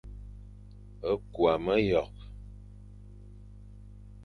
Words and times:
Küa 1.33 1.55
meyokh, 1.65 2.21